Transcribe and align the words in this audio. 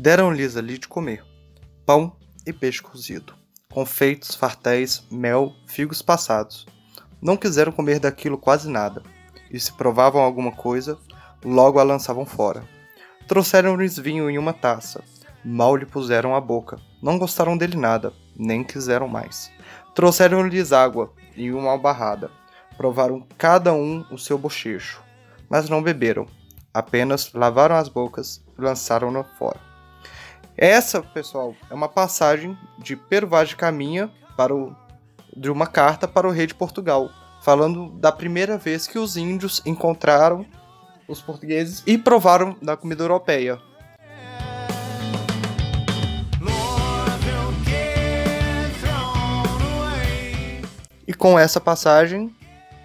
Deram-lhes 0.00 0.56
ali 0.56 0.78
de 0.78 0.86
comer 0.86 1.24
pão 1.84 2.16
e 2.46 2.52
peixe 2.52 2.80
cozido, 2.80 3.34
confeitos, 3.68 4.32
fartéis, 4.32 5.04
mel, 5.10 5.52
figos 5.66 6.00
passados. 6.00 6.66
Não 7.20 7.36
quiseram 7.36 7.72
comer 7.72 7.98
daquilo 7.98 8.38
quase 8.38 8.70
nada, 8.70 9.02
e 9.50 9.58
se 9.58 9.72
provavam 9.72 10.22
alguma 10.22 10.52
coisa, 10.52 10.96
logo 11.44 11.80
a 11.80 11.82
lançavam 11.82 12.24
fora. 12.24 12.62
Trouxeram-lhes 13.26 13.98
vinho 13.98 14.30
em 14.30 14.38
uma 14.38 14.52
taça, 14.52 15.02
mal 15.44 15.74
lhe 15.74 15.84
puseram 15.84 16.32
a 16.32 16.40
boca, 16.40 16.78
não 17.02 17.18
gostaram 17.18 17.58
dele 17.58 17.76
nada, 17.76 18.12
nem 18.36 18.62
quiseram 18.62 19.08
mais. 19.08 19.50
Trouxeram-lhes 19.96 20.72
água 20.72 21.12
em 21.36 21.50
uma 21.50 21.72
albarrada, 21.72 22.30
provaram 22.76 23.26
cada 23.36 23.74
um 23.74 24.04
o 24.12 24.16
seu 24.16 24.38
bochecho, 24.38 25.02
mas 25.50 25.68
não 25.68 25.82
beberam, 25.82 26.28
apenas 26.72 27.32
lavaram 27.32 27.74
as 27.74 27.88
bocas 27.88 28.40
e 28.56 28.62
lançaram-no 28.62 29.24
fora. 29.36 29.67
Essa, 30.60 31.00
pessoal, 31.00 31.54
é 31.70 31.74
uma 31.74 31.88
passagem 31.88 32.58
de 32.78 32.96
Pero 32.96 33.28
Vaz 33.28 33.50
de 33.50 33.54
Caminha 33.54 34.10
para 34.36 34.52
o, 34.52 34.74
de 35.36 35.48
uma 35.48 35.68
carta 35.68 36.08
para 36.08 36.26
o 36.26 36.32
rei 36.32 36.48
de 36.48 36.54
Portugal, 36.54 37.08
falando 37.40 37.90
da 37.90 38.10
primeira 38.10 38.58
vez 38.58 38.84
que 38.84 38.98
os 38.98 39.16
índios 39.16 39.62
encontraram 39.64 40.44
os 41.06 41.20
portugueses 41.20 41.84
e 41.86 41.96
provaram 41.96 42.56
da 42.60 42.76
comida 42.76 43.04
europeia. 43.04 43.60
E 51.06 51.14
com 51.14 51.38
essa 51.38 51.60
passagem, 51.60 52.34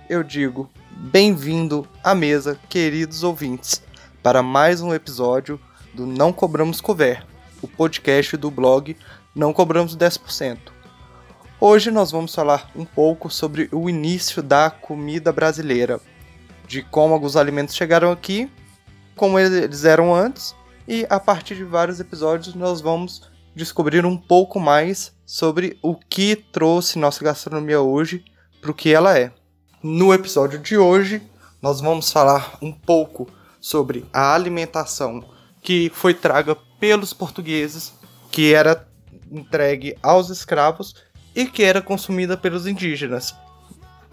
eu 0.08 0.22
digo 0.22 0.70
bem-vindo 0.92 1.88
à 2.04 2.14
mesa, 2.14 2.56
queridos 2.70 3.24
ouvintes, 3.24 3.82
para 4.22 4.44
mais 4.44 4.80
um 4.80 4.94
episódio 4.94 5.60
do 5.92 6.06
Não 6.06 6.32
Cobramos 6.32 6.80
Cover 6.80 7.33
o 7.64 7.68
podcast 7.68 8.36
do 8.36 8.52
blog 8.52 8.96
Não 9.34 9.54
Cobramos 9.54 9.96
10%. 9.96 10.58
Hoje 11.60 11.90
nós 11.90 12.12
vamos 12.12 12.36
falar 12.36 12.70
um 12.76 12.84
pouco 12.84 13.30
sobre 13.30 13.70
o 13.72 13.90
início 13.90 14.44
da 14.44 14.70
comida 14.70 15.32
brasileira, 15.32 16.02
de 16.68 16.82
como 16.84 17.14
alguns 17.14 17.38
alimentos 17.38 17.74
chegaram 17.74 18.12
aqui, 18.12 18.52
como 19.16 19.40
eles 19.40 19.86
eram 19.86 20.14
antes, 20.14 20.54
e 20.86 21.08
a 21.10 21.20
partir 21.20 21.56
de 21.56 21.64
vários 21.64 22.02
episódios 22.02 22.54
nós 22.54 22.82
vamos 22.82 23.32
descobrir 23.56 24.06
um 24.06 24.18
pouco 24.18 24.60
mais 24.60 25.14
sobre 25.26 25.80
o 25.82 25.96
que 25.96 26.36
trouxe 26.36 27.00
nossa 27.00 27.24
gastronomia 27.24 27.80
hoje 27.80 28.26
para 28.60 28.72
o 28.72 28.76
que 28.76 28.94
ela 28.94 29.18
é. 29.18 29.32
No 29.82 30.14
episódio 30.14 30.60
de 30.60 30.78
hoje, 30.78 31.22
nós 31.62 31.80
vamos 31.80 32.12
falar 32.12 32.58
um 32.62 32.74
pouco 32.74 33.26
sobre 33.62 34.06
a 34.12 34.34
alimentação 34.34 35.24
que 35.62 35.90
foi 35.94 36.14
traga 36.14 36.58
pelos 36.84 37.14
portugueses, 37.14 37.94
que 38.30 38.54
era 38.54 38.86
entregue 39.32 39.96
aos 40.04 40.30
escravos 40.30 40.94
e 41.34 41.46
que 41.46 41.64
era 41.64 41.82
consumida 41.82 42.36
pelos 42.36 42.68
indígenas. 42.68 43.34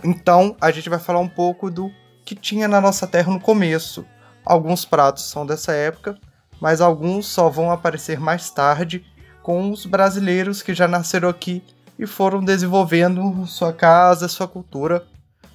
Então, 0.05 0.55
a 0.61 0.71
gente 0.71 0.89
vai 0.89 1.01
falar 1.01 1.19
um 1.19 1.29
pouco 1.29 1.69
do 1.69 1.91
que 2.25 2.37
tinha 2.37 2.69
na 2.69 2.81
nossa 2.81 3.09
terra 3.09 3.33
no 3.33 3.41
começo. 3.41 4.07
Alguns 4.47 4.85
pratos 4.85 5.25
são 5.25 5.45
dessa 5.45 5.73
época, 5.73 6.17
mas 6.61 6.81
alguns 6.81 7.27
só 7.27 7.49
vão 7.49 7.73
aparecer 7.73 8.21
mais 8.21 8.51
tarde 8.51 9.05
com 9.43 9.73
os 9.73 9.85
brasileiros 9.85 10.63
que 10.63 10.73
já 10.73 10.87
nasceram 10.87 11.29
aqui 11.29 11.65
e 11.99 12.07
foram 12.07 12.39
desenvolvendo 12.39 13.49
sua 13.49 13.73
casa, 13.73 14.29
sua 14.29 14.47
cultura 14.47 15.05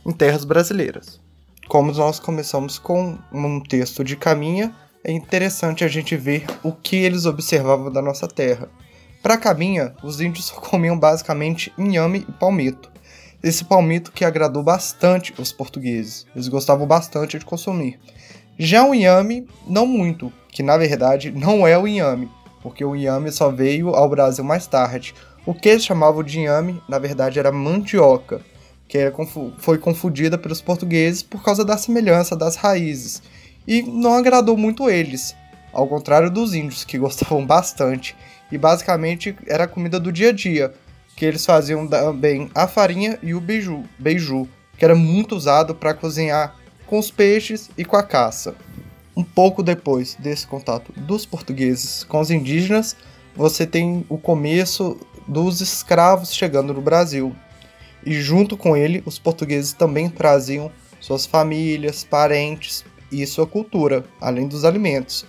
em 0.06 0.12
terras 0.12 0.44
brasileiras. 0.44 1.18
Como 1.70 1.94
nós 1.94 2.20
começamos 2.20 2.78
com 2.78 3.18
um 3.32 3.62
texto 3.62 4.04
de 4.04 4.18
Caminha, 4.18 4.76
é 5.08 5.12
interessante 5.12 5.84
a 5.84 5.88
gente 5.88 6.18
ver 6.18 6.44
o 6.64 6.72
que 6.72 6.96
eles 6.96 7.28
observavam 7.28 7.92
da 7.92 8.02
nossa 8.02 8.28
terra. 8.28 8.68
Para 9.22 9.38
Caminha, 9.38 9.94
os 10.04 10.20
índios 10.20 10.50
comiam 10.50 10.98
basicamente 10.98 11.72
inhame 11.78 12.26
e 12.28 12.32
palmito. 12.32 12.92
Esse 13.44 13.64
palmito 13.64 14.12
que 14.12 14.26
agradou 14.26 14.64
bastante 14.64 15.32
os 15.38 15.52
portugueses, 15.52 16.26
eles 16.36 16.48
gostavam 16.48 16.88
bastante 16.88 17.38
de 17.38 17.46
consumir. 17.46 18.00
Já 18.58 18.84
o 18.84 18.96
inhame, 18.96 19.48
não 19.68 19.86
muito, 19.86 20.34
que 20.50 20.64
na 20.64 20.76
verdade 20.76 21.32
não 21.32 21.68
é 21.68 21.78
o 21.78 21.88
inhame, 21.88 22.28
porque 22.64 22.84
o 22.84 22.96
inhame 22.96 23.32
só 23.32 23.52
veio 23.52 23.90
ao 23.90 24.10
Brasil 24.10 24.44
mais 24.44 24.66
tarde. 24.66 25.14
O 25.46 25.54
que 25.54 25.70
eles 25.70 25.86
chamavam 25.86 26.24
de 26.24 26.40
inhame, 26.40 26.82
na 26.90 26.98
verdade, 26.98 27.38
era 27.38 27.52
mandioca, 27.52 28.42
que 28.88 28.98
foi 29.60 29.78
confundida 29.78 30.36
pelos 30.36 30.62
portugueses 30.62 31.22
por 31.22 31.44
causa 31.44 31.64
da 31.64 31.78
semelhança 31.78 32.36
das 32.36 32.56
raízes 32.56 33.22
e 33.68 33.82
não 33.82 34.14
agradou 34.14 34.56
muito 34.58 34.90
eles, 34.90 35.36
ao 35.74 35.88
contrário 35.88 36.30
dos 36.30 36.54
índios, 36.54 36.84
que 36.84 36.98
gostavam 37.00 37.46
bastante, 37.46 38.16
e 38.52 38.58
basicamente 38.58 39.36
era 39.48 39.64
a 39.64 39.68
comida 39.68 40.00
do 40.00 40.12
dia 40.12 40.30
a 40.30 40.34
dia, 40.34 40.74
que 41.16 41.26
eles 41.26 41.46
faziam 41.46 41.88
também 41.88 42.50
a 42.54 42.68
farinha 42.68 43.18
e 43.24 43.34
o 43.34 43.42
beiju, 43.42 43.84
beiju 43.98 44.48
que 44.78 44.84
era 44.84 44.96
muito 44.96 45.36
usado 45.36 45.74
para 45.74 45.94
cozinhar 45.94 46.56
com 46.86 47.00
os 47.00 47.10
peixes 47.10 47.70
e 47.78 47.86
com 47.86 47.96
a 47.96 48.04
caça. 48.04 48.56
Um 49.16 49.24
pouco 49.24 49.64
depois 49.64 50.16
desse 50.20 50.46
contato 50.46 50.92
dos 50.98 51.26
portugueses 51.26 52.04
com 52.04 52.20
os 52.20 52.30
indígenas, 52.30 52.96
você 53.36 53.66
tem 53.66 54.06
o 54.10 54.18
começo 54.18 54.98
dos 55.28 55.62
escravos 55.62 56.34
chegando 56.34 56.74
no 56.74 56.82
Brasil. 56.82 57.34
E 58.06 58.14
junto 58.22 58.56
com 58.58 58.76
ele, 58.76 59.02
os 59.06 59.18
portugueses 59.18 59.74
também 59.74 60.10
traziam 60.10 60.72
suas 61.00 61.26
famílias, 61.26 62.04
parentes, 62.04 62.84
e 63.22 63.28
sua 63.28 63.46
cultura, 63.48 64.06
além 64.20 64.48
dos 64.48 64.66
alimentos. 64.66 65.26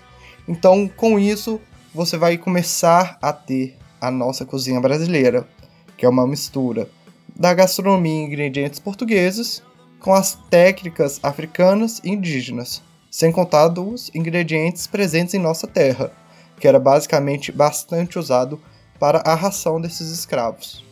Então, 0.48 0.88
com 0.88 1.18
isso, 1.18 1.60
você 1.94 2.16
vai 2.16 2.36
começar 2.36 3.18
a 3.20 3.32
ter 3.32 3.76
a 4.00 4.10
nossa 4.10 4.44
cozinha 4.44 4.80
brasileira, 4.80 5.46
que 5.96 6.04
é 6.04 6.08
uma 6.08 6.26
mistura 6.26 6.88
da 7.34 7.52
gastronomia 7.52 8.22
e 8.22 8.24
ingredientes 8.24 8.78
portugueses 8.78 9.62
com 9.98 10.14
as 10.14 10.38
técnicas 10.50 11.18
africanas 11.22 12.00
e 12.04 12.10
indígenas, 12.10 12.82
sem 13.10 13.32
contar 13.32 13.68
dos 13.68 14.10
ingredientes 14.14 14.86
presentes 14.86 15.34
em 15.34 15.38
nossa 15.38 15.66
terra, 15.66 16.12
que 16.60 16.68
era 16.68 16.78
basicamente 16.78 17.50
bastante 17.50 18.18
usado 18.18 18.60
para 18.98 19.22
a 19.24 19.34
ração 19.34 19.80
desses 19.80 20.10
escravos. 20.10 20.84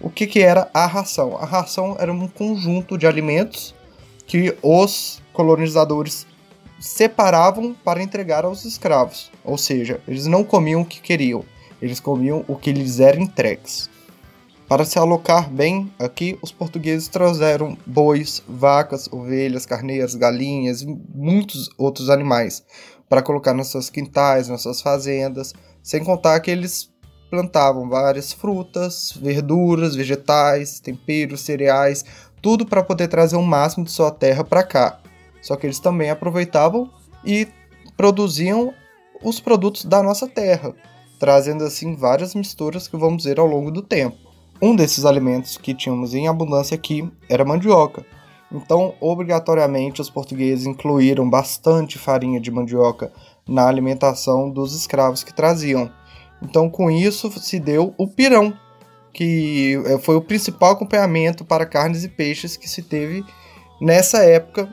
O 0.00 0.10
que, 0.10 0.26
que 0.26 0.40
era 0.40 0.70
a 0.74 0.86
ração? 0.86 1.36
A 1.36 1.44
ração 1.44 1.96
era 1.98 2.12
um 2.12 2.28
conjunto 2.28 2.98
de 2.98 3.06
alimentos 3.06 3.74
que 4.26 4.56
os 4.62 5.22
colonizadores 5.36 6.26
separavam 6.80 7.74
para 7.84 8.02
entregar 8.02 8.46
aos 8.46 8.64
escravos, 8.64 9.30
ou 9.44 9.58
seja, 9.58 10.00
eles 10.08 10.26
não 10.26 10.42
comiam 10.42 10.80
o 10.80 10.84
que 10.84 10.98
queriam, 10.98 11.44
eles 11.80 12.00
comiam 12.00 12.42
o 12.48 12.56
que 12.56 12.72
lhes 12.72 13.00
era 13.00 13.20
entregues. 13.20 13.90
Para 14.66 14.84
se 14.84 14.98
alocar 14.98 15.48
bem 15.48 15.92
aqui, 15.98 16.38
os 16.42 16.50
portugueses 16.50 17.06
trouxeram 17.06 17.76
bois, 17.86 18.42
vacas, 18.48 19.08
ovelhas, 19.12 19.66
carneiras, 19.66 20.14
galinhas 20.14 20.82
e 20.82 20.86
muitos 21.14 21.70
outros 21.78 22.08
animais 22.10 22.64
para 23.08 23.22
colocar 23.22 23.54
nas 23.54 23.68
suas 23.68 23.90
quintais, 23.90 24.48
nas 24.48 24.62
suas 24.62 24.80
fazendas, 24.80 25.54
sem 25.82 26.02
contar 26.02 26.40
que 26.40 26.50
eles 26.50 26.90
plantavam 27.30 27.88
várias 27.88 28.32
frutas, 28.32 29.12
verduras, 29.12 29.94
vegetais, 29.94 30.80
temperos, 30.80 31.42
cereais, 31.42 32.04
tudo 32.42 32.66
para 32.66 32.82
poder 32.82 33.08
trazer 33.08 33.36
o 33.36 33.42
máximo 33.42 33.84
de 33.84 33.92
sua 33.92 34.10
terra 34.10 34.42
para 34.42 34.64
cá. 34.64 34.98
Só 35.46 35.54
que 35.54 35.64
eles 35.64 35.78
também 35.78 36.10
aproveitavam 36.10 36.90
e 37.24 37.46
produziam 37.96 38.74
os 39.22 39.38
produtos 39.38 39.84
da 39.84 40.02
nossa 40.02 40.26
terra, 40.26 40.74
trazendo 41.20 41.62
assim 41.62 41.94
várias 41.94 42.34
misturas 42.34 42.88
que 42.88 42.96
vamos 42.96 43.22
ver 43.22 43.38
ao 43.38 43.46
longo 43.46 43.70
do 43.70 43.80
tempo. 43.80 44.16
Um 44.60 44.74
desses 44.74 45.04
alimentos 45.04 45.56
que 45.56 45.72
tínhamos 45.72 46.14
em 46.14 46.26
abundância 46.26 46.74
aqui 46.74 47.08
era 47.28 47.44
mandioca. 47.44 48.04
Então, 48.50 48.94
obrigatoriamente, 49.00 50.00
os 50.00 50.10
portugueses 50.10 50.66
incluíram 50.66 51.30
bastante 51.30 51.96
farinha 51.96 52.40
de 52.40 52.50
mandioca 52.50 53.12
na 53.46 53.68
alimentação 53.68 54.50
dos 54.50 54.74
escravos 54.74 55.22
que 55.22 55.32
traziam. 55.32 55.88
Então, 56.42 56.68
com 56.68 56.90
isso, 56.90 57.30
se 57.38 57.60
deu 57.60 57.94
o 57.96 58.08
pirão, 58.08 58.52
que 59.12 59.80
eh, 59.86 59.98
foi 59.98 60.16
o 60.16 60.22
principal 60.22 60.72
acompanhamento 60.72 61.44
para 61.44 61.64
carnes 61.64 62.02
e 62.02 62.08
peixes 62.08 62.56
que 62.56 62.68
se 62.68 62.82
teve 62.82 63.24
nessa 63.80 64.24
época 64.24 64.68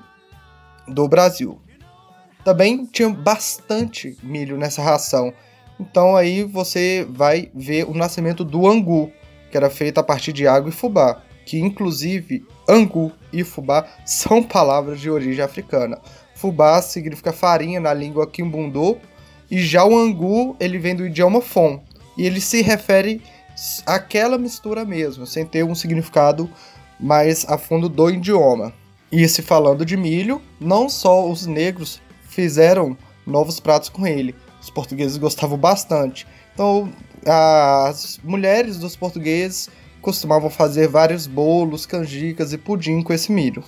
do 0.88 1.08
Brasil. 1.08 1.60
Também 2.44 2.86
tinha 2.86 3.10
bastante 3.10 4.18
milho 4.22 4.58
nessa 4.58 4.82
ração. 4.82 5.34
Então 5.80 6.16
aí 6.16 6.44
você 6.44 7.08
vai 7.10 7.50
ver 7.54 7.86
o 7.86 7.94
nascimento 7.94 8.44
do 8.44 8.68
angu, 8.68 9.12
que 9.50 9.58
era 9.58 9.70
feito 9.70 9.98
a 10.00 10.04
partir 10.04 10.34
de 10.34 10.48
água 10.48 10.70
e 10.70 10.74
fubá, 10.74 11.22
que 11.46 11.60
inclusive 11.60 12.46
angu 12.68 13.12
e 13.32 13.44
fubá 13.44 13.88
são 14.06 14.44
palavras 14.44 15.00
de 15.00 15.10
origem 15.10 15.44
africana. 15.44 16.00
Fubá 16.36 16.82
significa 16.82 17.32
farinha 17.32 17.80
na 17.80 17.94
língua 17.94 18.28
quimbundô 18.28 18.98
e 19.50 19.60
já 19.60 19.86
o 19.86 19.98
angu 19.98 20.56
ele 20.60 20.78
vem 20.78 20.96
do 20.96 21.06
idioma 21.06 21.42
fon 21.42 21.82
e 22.18 22.26
ele 22.26 22.42
se 22.42 22.62
refere 22.62 23.22
àquela 23.86 24.38
mistura 24.38 24.84
mesmo, 24.84 25.26
sem 25.26 25.46
ter 25.46 25.64
um 25.64 25.76
significado 25.76 26.50
mais 27.00 27.46
a 27.48 27.58
fundo 27.58 27.88
do 27.88 28.10
idioma. 28.10 28.74
E 29.16 29.30
se 29.30 29.44
falando 29.44 29.86
de 29.86 29.96
milho, 29.96 30.42
não 30.60 30.90
só 30.90 31.30
os 31.30 31.46
negros 31.46 32.02
fizeram 32.30 32.98
novos 33.28 33.60
pratos 33.60 33.88
com 33.88 34.08
ele, 34.08 34.34
Os 34.60 34.72
portugueses 34.72 35.18
gostavam 35.18 35.56
bastante. 35.56 36.26
Então, 36.52 36.92
as 37.24 38.20
mulheres 38.24 38.80
dos 38.80 38.96
portugueses 38.96 39.70
costumavam 40.02 40.50
fazer 40.50 40.88
vários 40.88 41.28
bolos, 41.28 41.86
canjicas 41.86 42.54
e 42.54 42.58
pudim 42.58 43.04
com 43.04 43.14
esse 43.14 43.32
milho. 43.32 43.64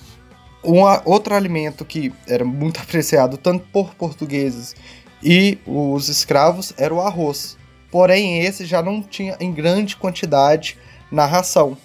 Um 0.64 0.80
outro 1.04 1.32
alimento 1.32 1.84
que 1.84 2.12
era 2.26 2.44
muito 2.44 2.80
apreciado 2.82 3.36
tanto 3.36 3.64
por 3.72 3.94
portugueses 3.94 4.74
e 5.22 5.58
os 5.64 6.08
escravos 6.08 6.74
era 6.76 6.92
o 6.92 7.00
arroz. 7.00 7.56
Porém, 7.88 8.40
esse 8.40 8.64
já 8.64 8.82
não 8.82 9.00
tinha 9.00 9.36
em 9.38 9.52
grande 9.52 9.94
quantidade 9.94 10.76
na 11.08 11.24
ração. 11.24 11.78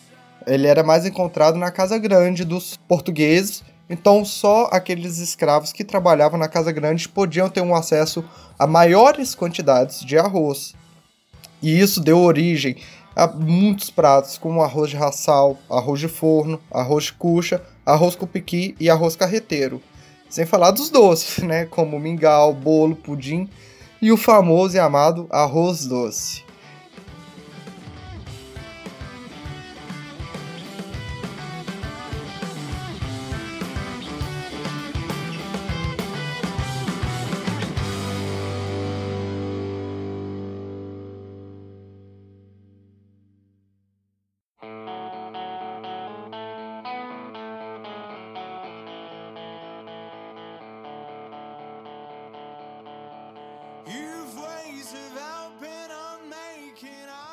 Ele 0.47 0.65
era 0.65 0.83
mais 0.83 1.05
encontrado 1.05 1.57
na 1.57 1.69
casa 1.69 1.99
grande 1.99 2.43
dos 2.43 2.79
portugueses, 2.91 3.63
então 3.89 4.25
só 4.25 4.67
aqueles 4.69 5.17
escravos 5.17 5.71
que 5.71 5.81
trabalhavam 5.81 6.37
na 6.37 6.49
casa 6.49 6.73
grande 6.73 7.07
podiam 7.07 7.47
ter 7.47 7.61
um 7.61 7.73
acesso 7.73 8.21
a 8.59 8.67
maiores 8.67 9.33
quantidades 9.33 10.01
de 10.01 10.17
arroz. 10.17 10.75
E 11.61 11.79
isso 11.79 12.01
deu 12.01 12.19
origem 12.19 12.75
a 13.15 13.27
muitos 13.27 13.89
pratos, 13.89 14.37
como 14.37 14.61
arroz 14.61 14.89
de 14.89 14.97
raçal, 14.97 15.57
arroz 15.69 16.01
de 16.01 16.09
forno, 16.09 16.59
arroz 16.69 17.05
de 17.05 17.13
cucha, 17.13 17.63
arroz 17.85 18.13
com 18.13 18.27
piqui 18.27 18.75
e 18.77 18.89
arroz 18.89 19.15
carreteiro. 19.15 19.81
Sem 20.29 20.45
falar 20.45 20.71
dos 20.71 20.89
doces, 20.89 21.41
né, 21.45 21.63
como 21.67 21.97
mingau, 21.97 22.53
bolo, 22.53 22.93
pudim 22.93 23.49
e 24.01 24.11
o 24.11 24.17
famoso 24.17 24.75
e 24.75 24.79
amado 24.79 25.27
arroz 25.29 25.85
doce. 25.85 26.43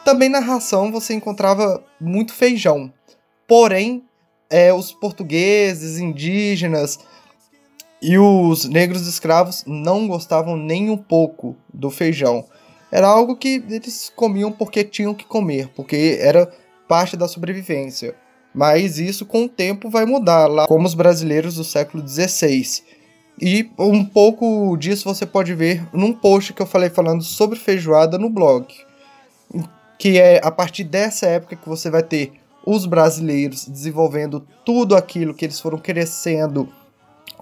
Também 0.08 0.31
na 0.31 0.38
ração 0.38 0.90
você 0.90 1.12
encontrava 1.12 1.84
muito 2.00 2.32
feijão. 2.32 2.90
Porém, 3.46 4.02
é, 4.49 4.72
os 4.72 4.90
portugueses, 4.90 5.99
indígenas 5.99 6.99
e 8.00 8.16
os 8.16 8.64
negros 8.64 9.06
escravos 9.06 9.64
não 9.66 10.08
gostavam 10.08 10.56
nem 10.56 10.88
um 10.88 10.96
pouco 10.96 11.55
do 11.75 11.90
feijão. 11.90 12.46
Era 12.90 13.06
algo 13.06 13.37
que 13.37 13.62
eles 13.69 14.10
comiam 14.16 14.50
porque 14.50 14.82
tinham 14.82 15.12
que 15.12 15.26
comer, 15.26 15.69
porque 15.76 16.16
era 16.19 16.50
parte 16.88 17.14
da 17.14 17.28
sobrevivência. 17.28 18.14
Mas 18.55 18.99
isso 18.99 19.26
com 19.26 19.44
o 19.44 19.49
tempo 19.49 19.90
vai 19.90 20.06
mudar, 20.06 20.46
lá 20.46 20.66
como 20.66 20.87
os 20.87 20.94
brasileiros 20.94 21.56
do 21.56 21.64
século 21.64 22.02
XVI. 22.08 22.82
E 23.38 23.70
um 23.78 24.06
pouco 24.06 24.75
disso 24.78 25.05
você 25.05 25.26
pode 25.26 25.52
ver 25.52 25.87
num 25.93 26.14
post 26.14 26.55
que 26.55 26.62
eu 26.62 26.66
falei 26.66 26.88
falando 26.88 27.22
sobre 27.22 27.58
feijoada 27.58 28.16
no 28.16 28.31
blog 28.31 28.75
que 29.99 30.19
é 30.19 30.41
a 30.43 30.50
partir 30.50 30.85
dessa 30.85 31.27
época 31.27 31.56
que 31.56 31.69
você 31.69 31.91
vai 31.91 32.03
ter 32.03 32.33
os 32.65 32.87
brasileiros 32.87 33.67
desenvolvendo 33.67 34.47
tudo 34.65 34.95
aquilo 34.95 35.35
que 35.35 35.45
eles 35.45 35.61
foram 35.61 35.79
crescendo, 35.79 36.69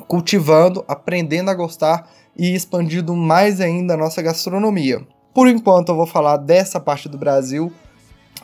cultivando, 0.09 0.85
aprendendo 0.89 1.51
a 1.51 1.55
gostar 1.55 2.09
e 2.37 2.55
expandindo 2.55 3.15
mais 3.15 3.61
ainda 3.61 3.95
a 3.95 3.97
nossa 3.97 4.23
gastronomia. 4.23 5.07
Por 5.35 5.49
enquanto 5.49 5.91
eu 5.91 5.97
vou 5.97 6.07
falar 6.07 6.39
dessa 6.39 6.81
parte 6.81 7.09
do 7.09 7.19
Brasil. 7.19 7.73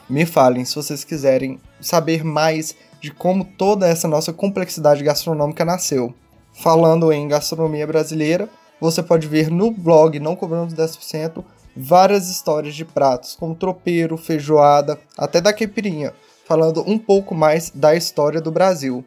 Me 0.09 0.25
falem 0.25 0.65
se 0.65 0.75
vocês 0.75 1.03
quiserem 1.03 1.59
saber 1.79 2.23
mais 2.23 2.75
de 2.99 3.09
como 3.09 3.45
toda 3.45 3.87
essa 3.87 4.07
nossa 4.07 4.33
complexidade 4.33 5.03
gastronômica 5.03 5.63
nasceu. 5.63 6.13
Falando 6.61 7.11
em 7.11 7.27
gastronomia 7.27 7.87
brasileira, 7.87 8.49
você 8.79 9.01
pode 9.01 9.27
ver 9.27 9.49
no 9.49 9.71
blog 9.71 10.19
Não 10.19 10.35
Cobramos 10.35 10.73
10% 10.73 11.43
várias 11.75 12.29
histórias 12.29 12.75
de 12.75 12.85
pratos, 12.85 13.35
como 13.35 13.55
tropeiro, 13.55 14.17
feijoada, 14.17 14.99
até 15.17 15.41
da 15.41 15.53
caipirinha, 15.53 16.13
falando 16.45 16.83
um 16.87 16.97
pouco 16.97 17.33
mais 17.33 17.71
da 17.73 17.95
história 17.95 18.39
do 18.39 18.51
Brasil. 18.51 19.03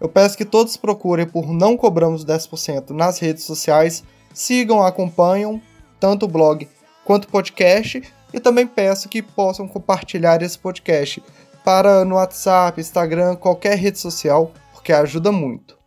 Eu 0.00 0.08
peço 0.08 0.36
que 0.36 0.44
todos 0.44 0.76
procurem 0.76 1.26
por 1.26 1.52
Não 1.52 1.76
Cobramos 1.76 2.24
10% 2.24 2.90
nas 2.90 3.18
redes 3.18 3.44
sociais, 3.44 4.02
sigam, 4.34 4.82
acompanham 4.82 5.60
tanto 6.00 6.26
o 6.26 6.28
blog 6.28 6.68
quanto 7.04 7.24
o 7.24 7.28
podcast 7.28 8.02
e 8.32 8.40
também 8.40 8.66
peço 8.66 9.08
que 9.08 9.22
possam 9.22 9.68
compartilhar 9.68 10.42
esse 10.42 10.58
podcast 10.58 11.22
para 11.64 12.04
no 12.04 12.16
WhatsApp, 12.16 12.80
Instagram, 12.80 13.36
qualquer 13.36 13.78
rede 13.78 13.98
social, 13.98 14.52
porque 14.72 14.92
ajuda 14.92 15.30
muito. 15.30 15.78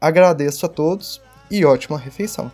Agradeço 0.00 0.66
a 0.66 0.68
todos 0.68 1.22
e 1.50 1.64
ótima 1.64 1.96
refeição. 1.98 2.50